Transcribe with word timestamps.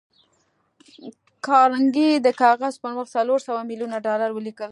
کارنګي 1.47 2.09
د 2.25 2.27
کاغذ 2.41 2.73
پر 2.81 2.91
مخ 2.97 3.07
څلور 3.15 3.39
سوه 3.47 3.61
ميليونه 3.69 3.97
ډالر 4.07 4.29
ولیکل 4.33 4.59